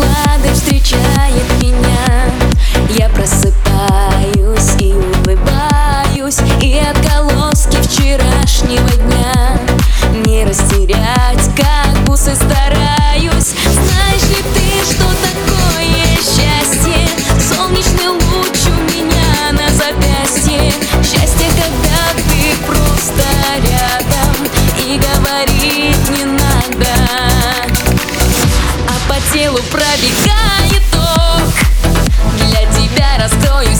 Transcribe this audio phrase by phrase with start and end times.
[0.00, 2.30] прохладой встречает меня.
[2.90, 9.58] Я просыпаюсь и улыбаюсь И от колоски вчерашнего дня.
[10.24, 12.59] Не растерять, как бусы стали
[29.32, 31.52] телу пробегает ток
[32.38, 33.74] Для тебя раскрою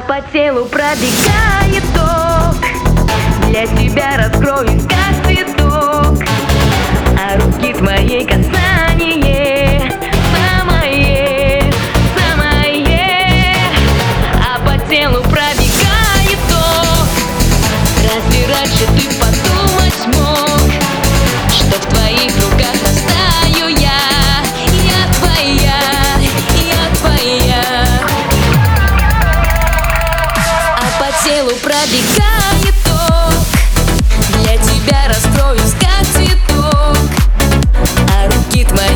[0.00, 2.56] по телу пробегает ток.
[3.48, 5.07] Для тебя раскрою каждый
[31.78, 33.34] пробегает ток.
[34.42, 36.96] Для тебя раскроюсь, как цветок.
[38.12, 38.87] А руки твои